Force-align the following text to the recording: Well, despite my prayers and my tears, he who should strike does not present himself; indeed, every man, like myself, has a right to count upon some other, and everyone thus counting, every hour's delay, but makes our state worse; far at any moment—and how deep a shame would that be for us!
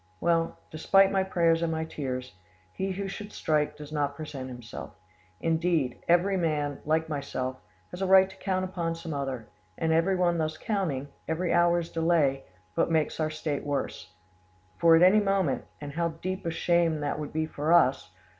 Well, 0.19 0.57
despite 0.71 1.11
my 1.11 1.21
prayers 1.21 1.61
and 1.61 1.71
my 1.71 1.85
tears, 1.85 2.33
he 2.73 2.89
who 2.93 3.07
should 3.07 3.31
strike 3.31 3.77
does 3.77 3.91
not 3.91 4.15
present 4.15 4.49
himself; 4.49 4.95
indeed, 5.39 5.99
every 6.07 6.37
man, 6.37 6.79
like 6.85 7.07
myself, 7.07 7.57
has 7.91 8.01
a 8.01 8.07
right 8.07 8.27
to 8.27 8.35
count 8.37 8.65
upon 8.65 8.95
some 8.95 9.13
other, 9.13 9.45
and 9.77 9.93
everyone 9.93 10.39
thus 10.39 10.57
counting, 10.57 11.09
every 11.27 11.53
hour's 11.53 11.91
delay, 11.91 12.45
but 12.73 12.89
makes 12.89 13.19
our 13.19 13.29
state 13.29 13.63
worse; 13.63 14.11
far 14.79 14.95
at 14.95 15.03
any 15.03 15.19
moment—and 15.19 15.91
how 15.91 16.07
deep 16.07 16.47
a 16.47 16.49
shame 16.49 16.93
would 16.93 17.03
that 17.03 17.31
be 17.31 17.45
for 17.45 17.71
us! 17.71 18.09